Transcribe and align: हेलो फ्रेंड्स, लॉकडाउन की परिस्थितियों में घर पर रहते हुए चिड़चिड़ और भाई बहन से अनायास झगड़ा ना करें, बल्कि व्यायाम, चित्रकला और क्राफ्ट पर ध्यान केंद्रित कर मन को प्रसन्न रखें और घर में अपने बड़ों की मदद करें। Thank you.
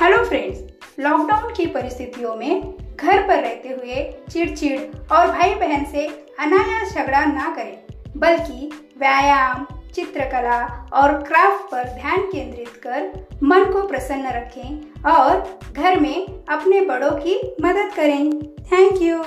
हेलो 0.00 0.16
फ्रेंड्स, 0.24 0.58
लॉकडाउन 1.00 1.52
की 1.54 1.64
परिस्थितियों 1.66 2.34
में 2.36 2.60
घर 2.96 3.22
पर 3.28 3.40
रहते 3.42 3.68
हुए 3.68 4.02
चिड़चिड़ 4.30 4.80
और 5.14 5.26
भाई 5.28 5.54
बहन 5.54 5.84
से 5.84 6.06
अनायास 6.40 6.92
झगड़ा 6.94 7.24
ना 7.24 7.48
करें, 7.56 7.78
बल्कि 8.16 8.70
व्यायाम, 8.98 9.66
चित्रकला 9.94 10.60
और 10.92 11.12
क्राफ्ट 11.22 11.64
पर 11.70 11.88
ध्यान 11.94 12.30
केंद्रित 12.32 12.80
कर 12.86 13.10
मन 13.42 13.64
को 13.72 13.86
प्रसन्न 13.88 14.28
रखें 14.28 15.12
और 15.12 15.60
घर 15.72 16.00
में 16.00 16.44
अपने 16.48 16.80
बड़ों 16.80 17.10
की 17.16 17.36
मदद 17.62 17.92
करें। 17.96 18.30
Thank 18.72 19.02
you. 19.02 19.22